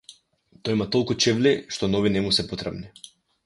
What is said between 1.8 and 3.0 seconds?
нови не му се потребни.